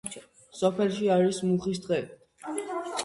[0.59, 2.01] სოფელში არის მუხის ტყე.